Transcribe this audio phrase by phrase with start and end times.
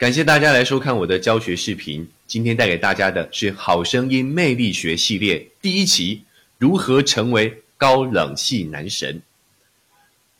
[0.00, 2.08] 感谢大家来收看我的教学视频。
[2.26, 6.22] 今天带给大家的是《好声音魅力学》系列第一期：
[6.56, 9.20] 如何成为高冷系男神。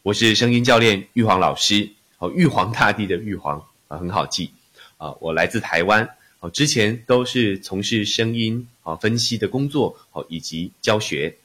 [0.03, 4.51] 我是声音教练玉皇老师，哦，玉皇大帝的玉皇啊，很好记
[4.97, 5.15] 啊。
[5.21, 6.09] 我来自台湾，
[6.39, 11.37] 哦，之前都是从事声音啊分析的工作，哦，以及教学。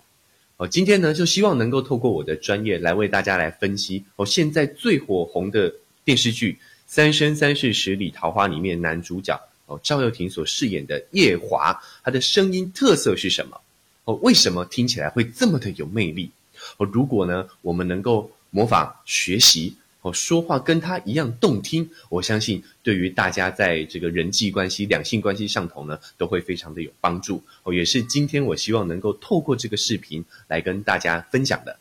[0.55, 5.75] 哦，今天呢，就希望能够透过我的专业来为大家来分析哦，现在最火红的
[6.05, 6.53] 电视剧
[6.95, 13.59] 《三生三世十里桃花》里面男主角哦赵又廷所饰演的夜华，他的声音特色是什么？
[14.05, 16.31] 哦，为什么听起来会这么的有魅力？
[16.77, 19.75] 哦，如果呢，我们能够模仿学习。
[20.03, 27.43] 哦，说话跟他一样动听，我相信对于大家在这个人际关系、两性关系上头呢，都会非常的有帮助。
[27.63, 31.77] 哦，也是今天我希望能够透过这个视频来跟大家分享的。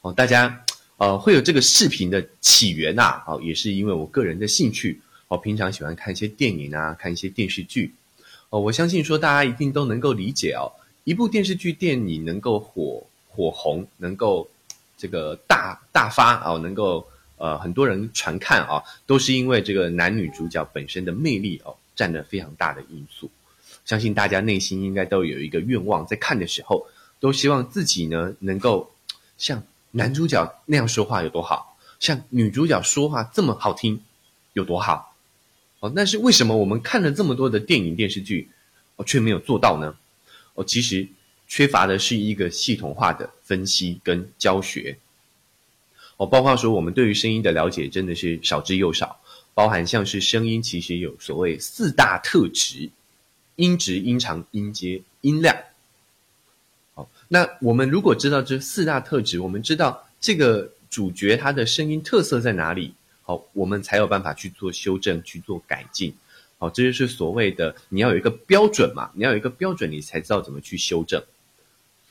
[0.00, 0.64] 哦，大家
[1.02, 5.00] 呃会有这个视频的起源呐，哦，也是因为我个人的兴趣。
[5.26, 7.92] 哦，平常喜欢看一些电影啊，看一些电视剧。
[8.50, 10.70] 哦，我相信说大家一定都能够理解哦，
[11.02, 14.48] 一部电视剧、电影能够火火红，能够。
[14.98, 17.04] 这个大大发啊，能够
[17.36, 23.28] 呃很多人传看啊，都是因为这个男女主角本身的魅力哦，占了非常大的因素。
[23.84, 26.86] 相信大家内心应该都有一个愿望，在看的时候
[27.18, 28.92] 都希望自己呢能够
[29.38, 34.02] 像男主角那样说话有多好，像女主角说话这么好听
[34.52, 35.14] 有多好
[35.80, 35.92] 哦。
[35.94, 38.50] 但是为什么我们看了这么多的电影电视剧，
[38.96, 39.96] 哦却没有做到呢？
[40.54, 41.08] 哦，其实。
[41.48, 44.96] 缺乏的是一个系统化的分析跟教学，
[46.16, 49.20] 哦，包括说我们对于声音的了解真的是少之又少，
[49.52, 52.88] 包含像是声音其实有所谓四大特质：
[53.56, 55.54] 音质、音长、音阶、音量。
[56.94, 66.14] 好，那我们如果知道这四大特质，我们知道这个主角他的声音特色在哪里，好，我们才有办法去做修正、去做改进。
[66.58, 71.22] 好，这就是所谓的你要有一个标准嘛，你要有一个标准，你才知道怎么去修正。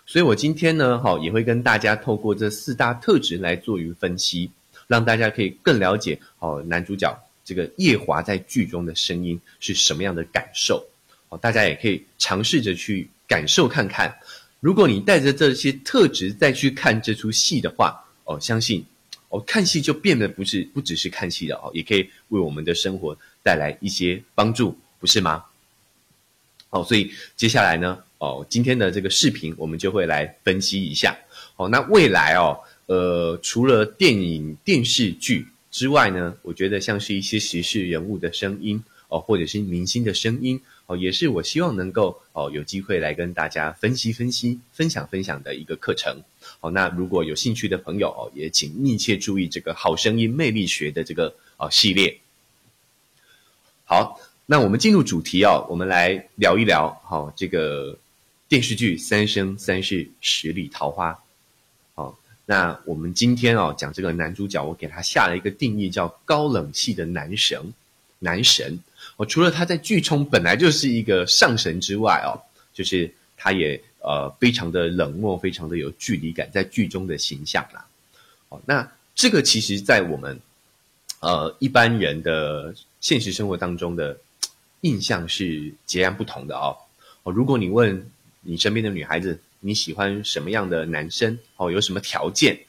[0.07, 4.51] 所以，我今天呢，哈，也会跟大家透过这四大特质来做于分析，
[4.87, 10.85] 让大家可以更了解哦，男主角这个夜华在剧中的声音是什么样的感受
[11.29, 11.37] 哦。
[11.37, 14.13] 大家也可以尝试着去感受看看。
[14.61, 18.85] 如果你带着这些特质再去看这出戏的话，哦，相信
[19.29, 25.43] 哦，看戏就变得不是不只是看戏了哦，也可以为我们的生活带来一些帮助，不是吗？
[26.69, 27.97] 哦，所以接下来呢？
[28.19, 31.17] 哦，今天的这个视频我们就会来分析一下。
[31.57, 46.21] 哦，那未来哦，呃，除了电影、电视剧之外呢，我觉得像是一些时事人物的声音哦，或者是明星的声音哦，也是我希望能够哦有机会来跟大家分析分析、分享分享的一个课程。
[46.59, 52.19] 哦，那如果有兴趣的朋友哦，也请密切注意这个好声音魅力学的这个哦系列。
[53.85, 57.97] 好，那我们进入主题哦，我们来聊一聊好这个。
[58.51, 61.13] 电视剧《三生三世十里桃花》，
[61.95, 62.13] 哦，
[62.45, 67.71] 那我们今天哦讲这个男主角，我给他下了一个定义，叫高冷系的男神。
[68.19, 68.77] 男神，
[69.17, 72.39] 哦，除了他在剧中本来就是一个上神之外，哦，
[72.73, 77.85] 就是他也呃非常的冷漠，非常的有距离感，在剧中的形象啦。
[78.49, 80.39] 哦，那这个其实在我们
[81.19, 84.17] 呃一般人的现实生活当中的
[84.81, 86.75] 印象是截然不同的哦。
[87.23, 88.09] 哦，如果你问。
[88.43, 91.37] 你身边的女孩子，你喜欢什么样的男生？
[91.57, 92.59] 哦，有什么条件？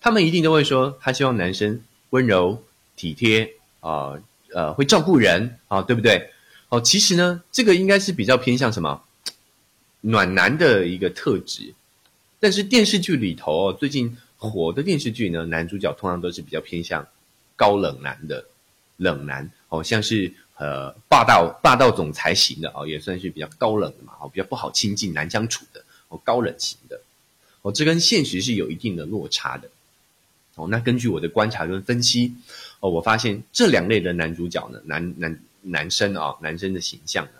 [0.00, 2.64] 他们一定都会说，他希望男生温柔
[2.96, 4.18] 体贴啊，
[4.54, 6.30] 呃会照顾人啊，对不对？
[6.68, 9.02] 哦，其实呢，这个应该是比较偏向什么
[10.00, 11.74] 暖男的一个特质。
[12.40, 17.06] 但是电视剧里头，哦，最近火的电视剧呢，男主角通常都是比较偏向
[17.56, 18.44] 高冷男的
[18.96, 20.32] 冷男，哦，像是。
[20.58, 27.00] 呃，霸道霸道总裁型的哦，也算是比较高冷的嘛，哦，比较不好亲近、难相处的哦，高冷型的
[27.62, 29.68] 哦，这跟现实是有一定的落差的
[30.54, 30.66] 哦。
[30.68, 32.34] 那根据我的观察跟分析
[32.80, 37.32] 哦，我发现这两类的男主角呢，男男男生啊，男生的形象呢，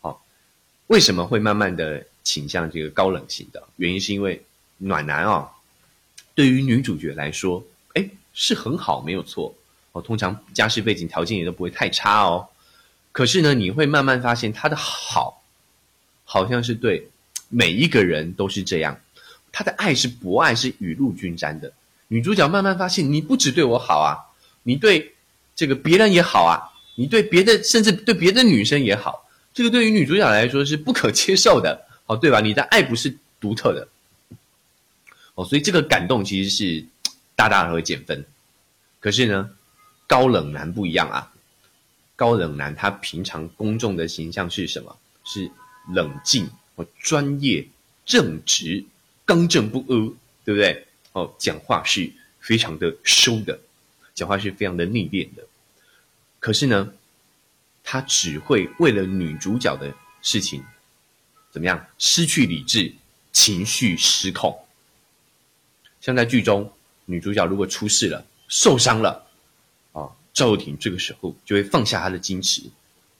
[0.00, 0.24] 好，
[0.86, 3.62] 为什么会慢慢的倾向这个高冷型的？
[3.76, 4.42] 原因是因为
[4.78, 5.50] 暖男啊，
[6.34, 7.62] 对于女主角来说，
[7.94, 9.54] 哎，是很好，没有错。
[9.92, 12.46] 哦，通常家世背景条件也都不会太差哦。
[13.10, 15.42] 可是呢，你会慢慢发现他的好，
[16.24, 17.08] 好像是对
[17.48, 18.96] 每一个人都是这样。
[19.50, 21.72] 他的爱是博爱，是雨露均沾的。
[22.12, 24.34] 女主角慢慢发现，你不只对我好啊，
[24.64, 25.14] 你对
[25.54, 29.28] 这个别人也好啊，你对别的甚至对别的女生也好。
[29.54, 32.40] 这个对于女主角来说是不可接受的，哦，对吧？
[32.40, 33.88] 你的爱不是独特的，
[35.34, 36.84] 哦，所以这个感动其实是
[37.36, 38.26] 大大的会减分。
[38.98, 39.50] 可是呢？
[40.06, 41.32] 高冷男不一样啊，
[42.16, 44.96] 高冷男他平常公众的形象是什么？
[45.24, 45.48] 是
[45.94, 47.68] 冷静、哦专业、
[48.04, 48.84] 正直、
[49.24, 50.12] 刚正不阿，
[50.44, 50.88] 对不对？
[51.12, 53.60] 哦，讲话是非常的收的，
[54.14, 55.44] 讲话是非常的内敛的。
[56.38, 56.92] 可是呢，
[57.82, 59.92] 他只会为了女主角的
[60.22, 60.62] 事情，
[61.50, 62.94] 怎么样失去理智，
[63.32, 64.58] 情绪失控。
[66.00, 66.72] 像在剧中，
[67.04, 69.26] 女主角如果出事了，受伤了，
[69.92, 72.62] 啊，赵又廷这个时候就会放下他的矜持，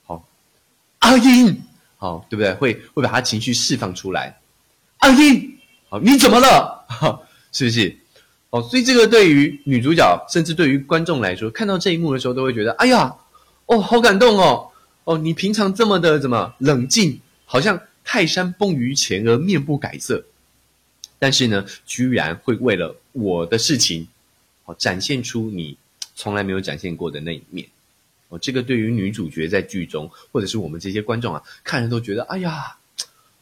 [0.03, 0.27] 好，
[0.99, 1.61] 阿英，
[1.97, 2.53] 好，对不对？
[2.55, 4.39] 会会把他情绪释放出来。
[4.97, 5.59] 阿英，
[5.89, 7.27] 好，你怎么了？
[7.51, 7.97] 是不是？
[8.51, 13.15] 哦，所以这个对于女主角，甚至对于观众来说，看到这一幕的时候，都会觉得，哎呀，
[13.65, 14.69] 哦，好感动哦，
[15.05, 20.25] 哦，你平常这么的怎么冷静，好像泰山崩于前而面不改色。
[21.17, 24.07] 但是呢，居然会为了我的事情，
[24.65, 25.77] 哦，展现出你
[26.15, 27.65] 从来没有展现过的那一面，
[28.27, 32.75] 哦，这个对于女主角在剧中，或者是我们这些观众啊，看人都觉得，哎呀，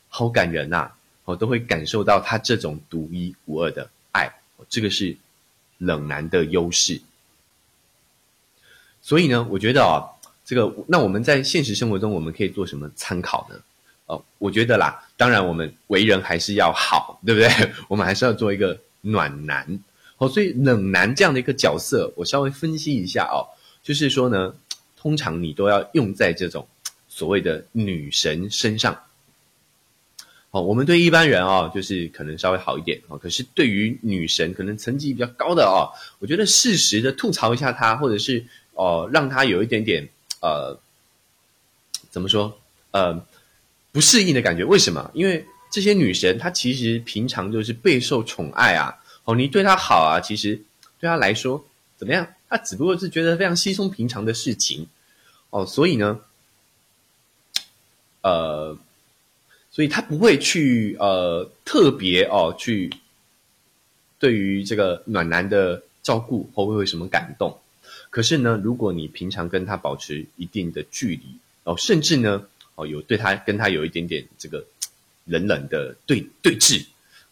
[0.07, 0.91] 好感人呐，
[1.25, 3.89] 哦，都会感受到她这种独一无二的，
[4.67, 5.15] 这个是
[5.77, 6.99] 冷男的优势。
[9.01, 10.03] 所以呢，我觉得啊，
[10.43, 13.55] 这个那我们在现实生活中，我们可以做什么参考呢？
[14.07, 17.49] 哦，我觉得啦，当然我们为人还是要好，对不对？
[17.87, 19.79] 我们还是要做一个暖男。
[20.17, 23.47] 哦，所以冷男这样的一个角色，我稍微分析一下哦，
[23.81, 24.53] 就是说呢，
[24.97, 26.67] 通常你都要用在这种
[27.07, 28.99] 所谓的女神身上。
[30.51, 40.07] 哦，我们对一般人哦，就是可能稍微好一点哦，可是对于女神，可能层级比较高的哦，我觉得适时的吐槽一下她，或者是哦，让她有一点点
[40.41, 40.79] 呃，
[42.09, 42.59] 怎么说
[42.91, 43.25] 呃。
[43.91, 45.09] 不适应的感觉，为什么？
[45.15, 50.55] 因为这些女神她其实平常就是备受宠爱啊，哦，你对她好啊，其实
[50.99, 51.65] 对她来说
[51.97, 52.27] 怎么样？
[52.47, 54.85] 她只不过是觉得非常稀松平常的事情，
[55.49, 56.19] 哦，所以呢，
[58.21, 58.77] 呃，
[59.79, 62.89] 所以他不会去呃特别哦去
[64.19, 67.57] 对于这个暖男的照顾会不会有什么感动？
[68.09, 71.21] 可是呢，如果你平常跟他保持一定的距离，
[71.63, 72.45] 哦，甚至呢。
[72.75, 74.65] 哦，有对他跟他有一点点这个
[75.23, 76.85] 冷冷的对对峙，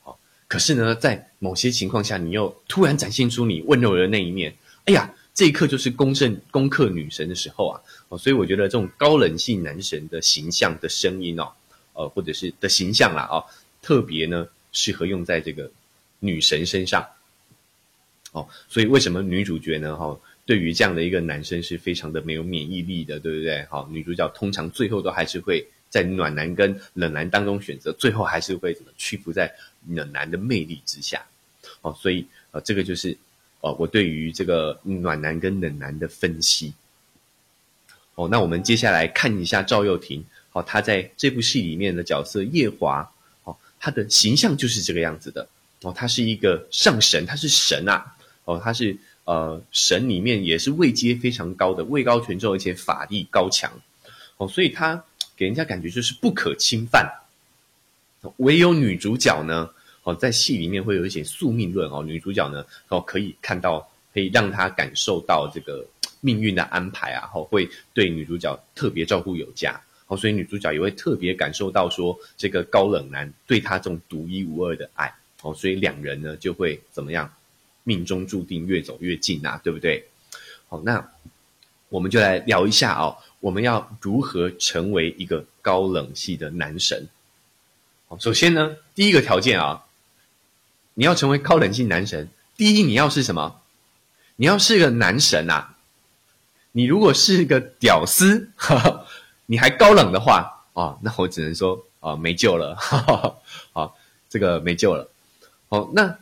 [0.06, 0.16] 哦，
[0.48, 4.56] 可是呢，在某些情况下，你又突然展现出你温柔的那一面，
[4.86, 11.52] 哎呀，这一刻就是攻胜攻克女神的时候啊，哦，所以我觉得这种高冷系男神的形象的声音哦，
[11.98, 13.44] 呃，或者是的形象啦，哦，
[13.82, 15.70] 特别呢适合用在这个
[16.20, 17.06] 女神身上，
[18.32, 19.98] 哦，所以为什么女主角呢？
[19.98, 20.18] 哈。
[20.48, 23.66] 对于这样的一个男生是非常的没有免疫力的，对不对？
[23.66, 29.54] 好，女主角通常最后都还是会在暖男跟冷男当中选择，最后还是会怎么屈服在
[29.90, 31.22] 冷男的魅力之下。
[31.82, 33.18] 哦，所以呃，这个就是
[33.60, 36.74] 哦，我对于这个暖男跟冷男的分析。
[38.16, 40.24] 哦，那我们接下来看一下赵又廷，
[40.58, 43.12] 哦，他在这部戏里面的角色夜华，
[43.44, 45.48] 哦，他的形象就是这个样子的。
[45.82, 48.16] 哦，他是一个上神，他是神啊。
[48.46, 48.98] 哦，他是。
[49.28, 53.70] 呃，神里面也是位阶非常高的，位高权重，而且法力高强，
[54.38, 55.04] 哦，所以他
[55.36, 57.12] 给人家感觉就是不可侵犯。
[58.38, 59.70] 唯有女主角呢，
[60.04, 65.86] 哦，在戏里面会有一些宿命论哦，女主角呢，哦，可以看到，可以让她感受到这个
[66.22, 77.32] 命运的安排啊，哦，会对女主角特别照顾有加，哦，所以女主角也会特别感受到说，这个高冷男对她这种独一无二的爱，哦，所以两人呢就会怎么样？
[77.84, 80.06] 命中注定越走越近啊，对不对？
[80.68, 81.10] 好，那
[81.90, 87.08] 我们就来聊一下哦，我们要如何成为一个高冷系的男神？
[88.08, 89.86] 好，首先呢，第一个条件啊，
[90.96, 93.62] 你要成为高冷系男神，第一你要是什么？
[94.36, 95.78] 你要是个男神啊！
[96.74, 99.07] 你如果是个屌丝，哈 哈
[99.48, 102.76] 你还高冷的话哦，那我只能说啊，没救了，
[103.74, 103.98] 好，
[104.30, 105.10] 这个没救了。
[105.68, 106.16] 好，那。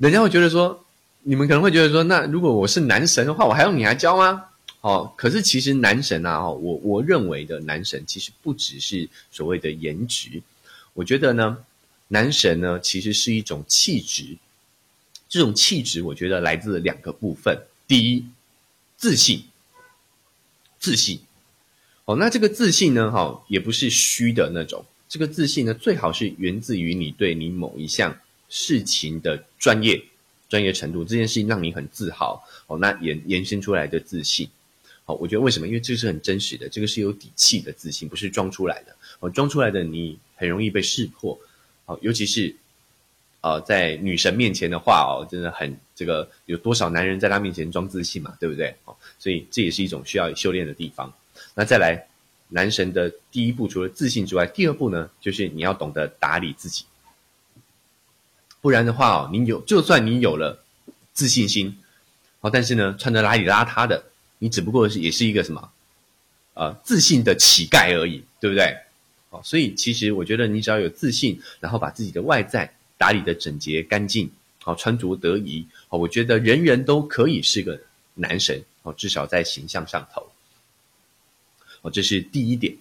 [0.00, 0.82] 人家会觉得说，
[1.24, 4.46] 你们可能会觉得说，那如果我是男神的话，我还用你来教吗？
[4.80, 10.40] 哦，可是其实男神啊，哦，我我认为的男神其实不只是所谓的颜值，
[10.94, 11.58] 我觉得呢，
[12.08, 14.38] 男神呢其实是一种气质，
[15.28, 18.24] 这种气质我觉得来自两个部分，第一，
[18.96, 19.44] 自信，
[20.78, 21.20] 自信，
[22.10, 28.18] 哦，那这个自信呢，哈，也不是虚的那种，这个自信呢，最好是源自于你对你某一项。
[28.52, 30.02] 事情的专业、
[30.48, 32.76] 专业程度，这件事情让你很自豪哦。
[32.78, 34.48] 那延延伸出来的自信，
[35.04, 35.68] 好，我觉得为什么？
[35.68, 38.96] 因为这是很真实的，这个是有底气的自信，不是装出来的。
[39.20, 41.38] 哦，装出来的你很容易被识破。
[41.84, 42.52] 好，尤其是
[43.40, 48.74] 呃，在女神面前的话哦，真的很这个有多少男人在她面前装自信嘛，对不对？
[48.84, 51.14] 哦，所以这也是一种需要修炼的地方。
[51.60, 52.06] 那再来，
[52.48, 56.86] 男神的第一步除了自信之外，第二步呢，就是你要懂得打理自己。
[58.62, 60.64] 不然的话哦，你有就算你有了
[61.12, 61.76] 自信心，
[62.40, 64.02] 哦，但是呢，穿的邋里邋遢的，
[64.38, 65.70] 你只不过是也是一个什么，
[66.54, 68.74] 呃，自信的乞丐而已，对不对？
[69.28, 72.72] 哦，所以其实我觉得你只要有自信，然后把自己的外在。
[72.96, 74.30] 打理的整洁干净，
[74.62, 77.80] 好穿着得宜，好，我觉得人人都可以是个
[78.12, 80.30] 男神，哦，至少在形象上头，
[81.82, 82.76] 哦，这是第一点，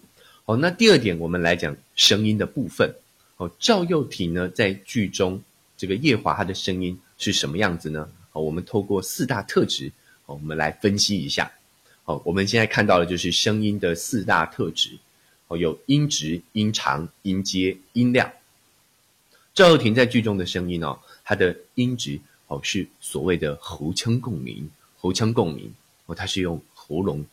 [0.46, 2.94] 哦，那第二点，我们来讲声音的部分，
[3.38, 5.41] 哦，赵又廷呢在剧中
[5.77, 8.10] 这个夜华他的声音是什么样子呢？
[8.34, 9.91] 哦，我们透过四大特质，
[10.25, 11.51] 哦，我们来分析一下，
[12.06, 14.91] 哦，我们现在看到的就是声音的四大特质，
[15.48, 18.32] 哦，有音质、音长、音阶、音量。
[19.53, 25.72] 赵又廷在剧中的声音哦，他的音质哦是所谓的喉腔共鸣，喉腔共鸣。
[26.06, 27.24] 哦，他是用喉咙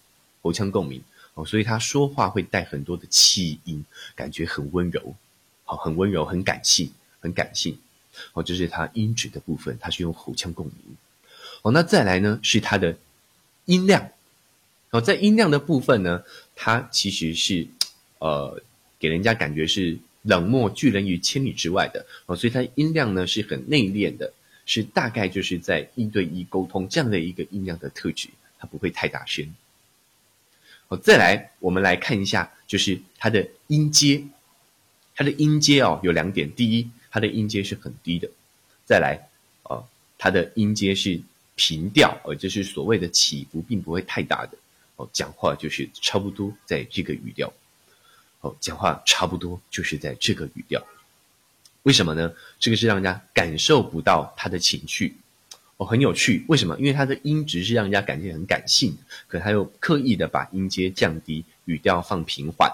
[0.43, 1.03] 喉腔共鸣
[1.37, 3.85] 哦，所以他说话会带很多的气音，
[4.17, 5.15] 感觉很温柔，
[5.65, 6.91] 好，很温柔，很感性，
[7.21, 7.79] 很感性
[8.33, 10.97] 哦，这是他音质的部分，他是用喉腔共鸣
[11.63, 12.99] 哦，那再来呢是他的
[13.67, 14.11] 音量
[14.91, 16.25] 哦，在音量的部分呢，
[16.57, 17.69] 他其实是
[18.19, 18.61] 呃
[18.99, 19.99] 给人家感觉是。
[20.27, 24.33] 冷漠拒人于千里之外的哦，所以他音量呢是很内敛的，
[24.65, 28.29] 是大概就是在一对一沟通这样的一个音量的特质，
[28.59, 29.55] 它不会太大声。
[30.89, 34.23] 哦，再来我们来看一下，就是它的音阶，
[35.15, 38.29] 它的音阶哦有两点，第一，它的音阶是很低的；
[38.85, 39.29] 再来，
[39.65, 41.21] 哦，它的音阶是
[41.55, 44.57] 平调，哦，就是所谓的起伏并不会太大的。
[44.97, 47.53] 哦，讲话就是差不多在这个语调。
[48.43, 50.87] 哦讲话差不多就是在这个语调，
[51.83, 52.33] 为什么呢？
[52.61, 55.17] 这个是让人家感受不到他的情绪，
[55.77, 56.45] 哦，很有趣。
[56.49, 56.77] 为什么？
[56.79, 62.71] 因为他的音质是让人家感觉很感性，可他又刻意的把音阶降低，语调放平缓，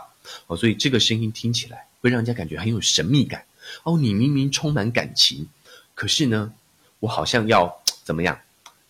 [0.47, 3.45] 哦，所以这个声音听起来会让人家感觉很有神秘感。
[3.83, 5.49] 哦，你明明充满感情，
[5.95, 6.53] 可是呢，
[7.01, 8.39] 我好像要怎么样？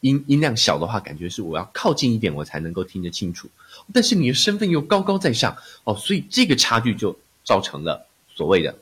[0.01, 3.49] 音音量小的话，感觉是我要靠近一点，我才能够听得清楚。
[3.95, 8.77] 但是你的身份又高高在上哦，所以这个差距就造成了所谓的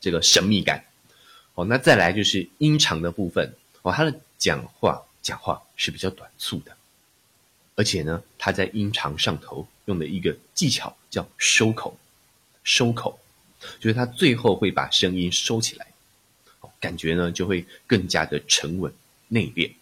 [0.00, 0.84] 这个神秘感
[1.54, 1.64] 哦。
[1.64, 3.52] 那再来就是音长的部分
[3.82, 6.76] 哦，他的讲话讲话是比较短促的，
[7.74, 11.98] 而且呢，他在音长上头用的一个技巧叫收口，
[12.62, 13.18] 收口
[13.80, 15.86] 就是他最后会把声音收起来，
[16.78, 18.92] 感觉呢就会更加的沉稳
[19.26, 19.72] 内敛。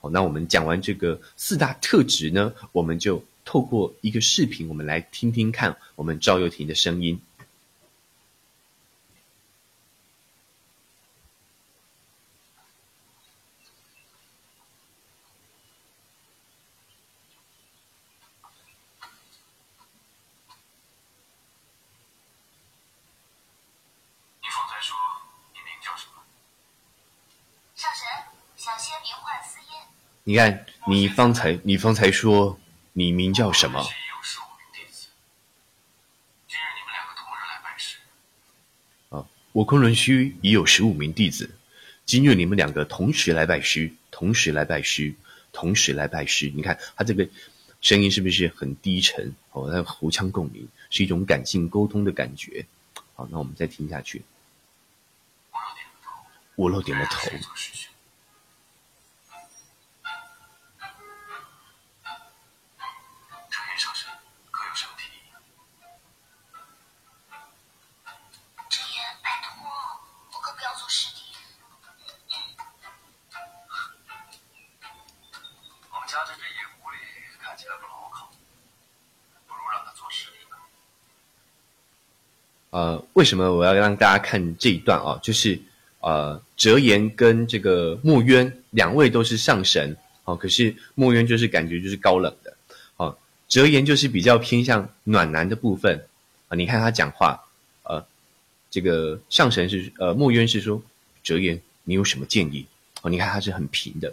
[0.00, 7.20] 好那我们讲完这个四大特质呢，我们就透过一个视频，我们来听听看我们赵又廷的声音。
[30.26, 32.58] 你看，你方才你方才说
[32.94, 33.86] 你名叫什么？
[39.10, 41.54] 啊，我昆仑虚已有十五名弟子，
[42.06, 45.14] 今日你们两个同时来拜师，同时来拜师，
[45.52, 46.50] 同时来拜师。
[46.56, 47.28] 你看他这个
[47.82, 49.34] 声音是不是很低沉？
[49.52, 52.64] 哦，他喉腔共鸣是一种感性沟通的感觉。
[53.14, 54.22] 好，那我们再听下去。
[56.54, 57.28] 我漏点了头。
[82.74, 85.16] 呃，为什么我要让大家看这一段啊？
[85.22, 85.56] 就是
[86.00, 92.52] 呃，哲言跟这个墨渊两位都是上神哦，可是墨渊就是感觉就是高冷的
[92.96, 93.16] 哦，
[93.46, 96.04] 哲言就是比较偏向暖男的部分
[96.48, 96.56] 啊。
[96.56, 97.38] 你看他讲话，
[97.84, 98.04] 呃，
[98.72, 100.82] 这个上神是呃墨渊是说
[101.22, 102.66] 哲言，你有什么建议？
[103.02, 104.12] 哦，你看他是很平的，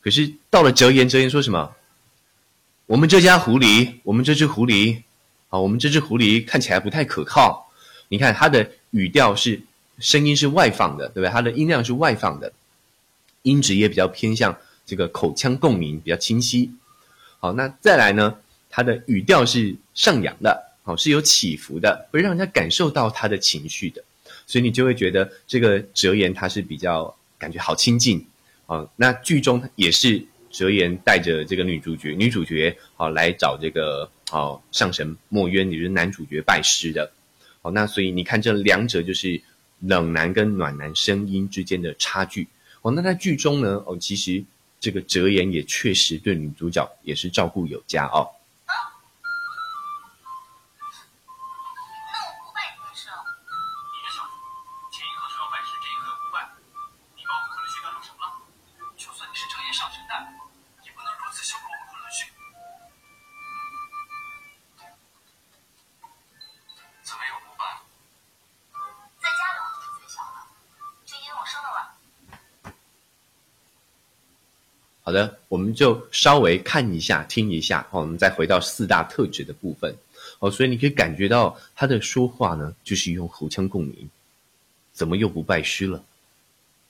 [0.00, 1.74] 可是到了哲言，哲言说什么？
[2.86, 5.02] 我们这家狐狸，我们这只狐狸，
[5.48, 7.67] 啊，我们这只狐狸看起来不太可靠。
[8.08, 9.60] 你看他的语调是
[9.98, 11.28] 声音是外放的，对不对？
[11.30, 12.52] 他的音量是外放的，
[13.42, 16.70] 音质也比较偏向这个口腔共鸣，比较清晰。
[17.38, 18.36] 好，那再来呢？
[18.70, 24.04] 他的语调是上扬的，好是有起伏的，会让人家感受到他的情绪的。
[24.46, 28.26] 所以你就会觉得这个哲言他是比较感觉好亲近
[28.66, 28.86] 啊。
[28.96, 37.10] 那剧中也是哲言带着这个女主角，女主角啊来找这个哦上神墨渊，也就是男主角拜师的。
[37.62, 39.40] 哦，那所以你看这两者就是
[39.80, 42.46] 冷男跟暖男声音之间的差距。
[42.82, 44.42] 哦，那在剧中呢，哦其实
[44.78, 48.28] 这个哲言也确实对女主角也是照顾有加哦。
[75.08, 79.96] 好的，我们就稍微看一下、听一下，好，我们再回到四大特质的部分。
[80.38, 84.10] 哦，所以你可以感觉到他的说话呢，就是用喉腔共鸣，
[84.92, 86.04] 怎么又不拜师了？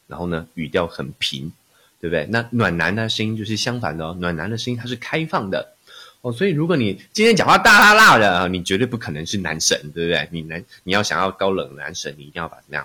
[0.08, 1.52] 然后呢，语调很平，
[2.00, 2.26] 对不对？
[2.28, 5.75] 那暖男的声音就是相反的哦，暖男的声音它是开放的
[6.22, 10.28] 哦，所以如果你今天讲话大辣辣的啊，你绝对不可能是男神，对不对？
[10.32, 12.84] 你男你要想要高冷男神，你一定要把怎么样？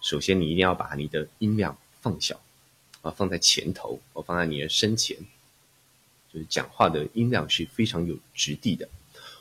[0.00, 2.40] 首先，你一定要把你的音量放小。
[3.02, 5.16] 啊，放在前头，我放在你的身前，
[6.32, 8.88] 就是讲话的音量是非常有质地的。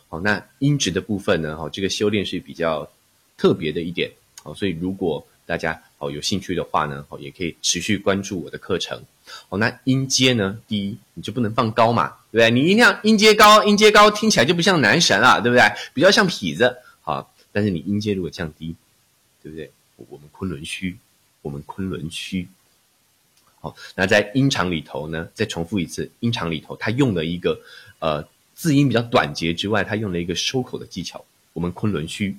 [0.10, 1.56] 好，那音质的部分呢？
[1.56, 2.92] 哈，这个修炼是比较
[3.38, 4.12] 特别的一点。
[4.44, 9.02] 好，所以如果大家好有兴趣的话呢，好，也可以持续关注我的课程。
[9.48, 10.60] 好，那音阶呢？
[10.68, 12.52] 第一，你就不能放高嘛，对不对？
[12.52, 15.64] 你音量音阶高，音阶高听起来就不像男神了，对不对？
[15.94, 16.76] 比较像痞子。
[17.02, 18.76] 好，但是你音阶如果降低，
[19.44, 19.72] 对不对？
[20.10, 20.98] 我们昆仑虚，
[21.44, 22.48] 我们昆仑虚。
[23.64, 27.62] 好，那在音长里头呢，再重复一次，音长里头它用了一个
[28.00, 31.24] 呃字音比较短节之外，它用了一个收口的技巧。
[31.54, 32.36] 我们昆仑虚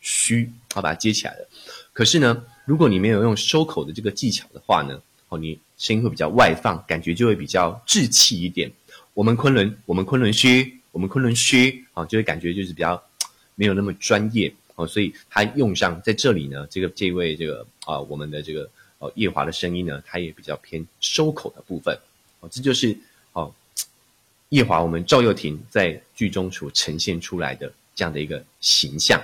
[0.00, 1.46] 虚，好把它接起来了。
[1.92, 8.72] 可是呢，如果你没有用收口的这个技巧的话呢，哦，你声音会比较外放，感觉就会比较稚气一点。
[9.12, 13.02] 我们昆仑，我们昆仑虚，我们昆仑虚，啊，就会感觉就是比较
[13.54, 14.86] 没有那么专业哦。
[14.86, 18.66] 所以它用上在这里呢，这个这位这个啊，我们的这个。
[19.14, 21.98] 叶华的声音呢，它也比较偏收口的部分，
[22.40, 22.96] 哦，这就是
[23.32, 23.52] 哦，
[24.50, 29.20] 叶华我们赵又廷在剧中所呈现出来的这样的一个形象，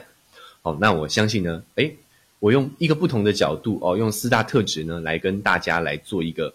[0.62, 1.94] 哦，那我相信呢，诶，
[2.38, 6.52] 我用一个不同的角度哦，用四大特质呢来跟大家来做一个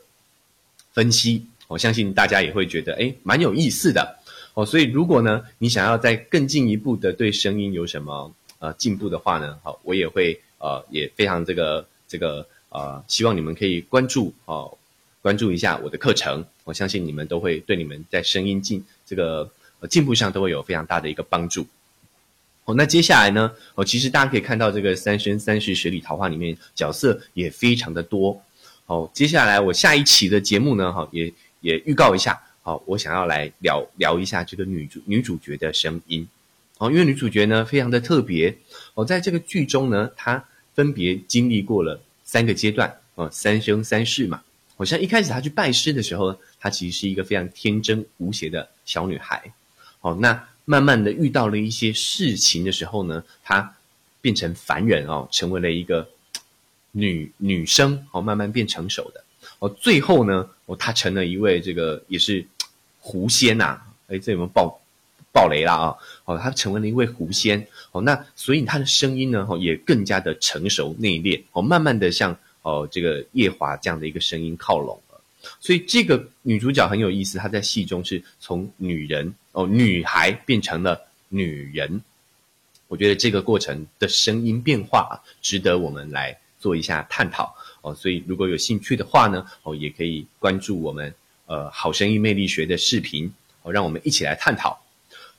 [0.93, 4.19] 分析，我相信大家也会觉得诶，蛮有意思的，
[4.53, 12.47] 哦，所以如果呢你想要再更进一步的对声音有什么呃进步的话呢，好，我也会呃也非常这个这个。
[12.75, 14.77] 呃，希望你们可以关注哦，
[15.21, 21.65] 关注一下我的课程，我相信你们都会对你们在声音进这个呃进步上都会有非常大的一个帮助。
[22.65, 28.41] 哦，那接下来呢，哦，其实大家可以看到这个《三生三世十里桃花》里面角色也非常的多。
[28.87, 36.27] 哦，接下来我下一期的节目呢，哈，也也预告一下，好，我想要来聊聊一下这个女主女主角的声音。
[36.79, 38.57] 哦，因为女主角呢非常的特别，
[38.95, 42.01] 哦，在这个剧中呢，她分别经历过了。
[42.25, 44.41] 三个阶段哦，三生三世嘛。
[44.75, 49.41] 好像一开始她去拜师的时候，她其实是一个非常天真无邪的小女孩。
[50.01, 53.73] 哦，那慢慢的遇到了一些事情的时候呢，她
[54.19, 56.09] 变成凡人哦，成为了一个
[56.91, 59.23] 女女生哦，慢慢变成熟的。
[59.59, 62.45] 哦，最后呢，哦，她成了一位这个也是
[62.99, 63.81] 狐仙呐。
[64.07, 64.77] 哎，这有没有爆
[65.35, 65.95] 爆雷了啊？
[66.23, 67.67] 哦，她成为了一位狐仙。
[67.91, 75.21] 哦，那所以他的声音呢，哦，也更加的成熟内敛，哦，慢慢的向哦这个夜华这样的一个声音靠拢了。
[75.59, 82.01] 所以这个女主角很有意思，她在戏中是从女人哦女孩变成了女人。
[82.87, 87.93] 我觉得这个过程的声音变化啊值得我们来做一下探讨哦。
[87.93, 91.13] 所以如果有兴趣的话呢，哦，也可以关注我们
[91.45, 93.31] 呃好声音魅力学的视频
[93.63, 94.79] 哦，让我们一起来探讨。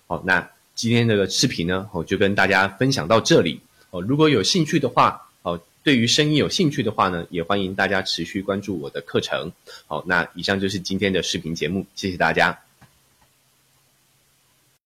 [0.06, 0.48] 好，那。
[0.76, 4.02] 今天这个视频呢，我就跟大家分享到这里哦。
[4.02, 9.50] 如果有兴趣的话，哦，对于声音有兴趣的话呢，也欢迎大家持续关注我的课程。
[9.86, 12.65] 好，那以上就是今天的视频节目，谢谢大家。